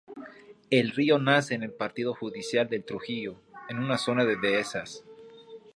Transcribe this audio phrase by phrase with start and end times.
[0.71, 3.35] El río nace en el partido judicial de Trujillo,
[3.69, 5.03] en una zona de dehesas.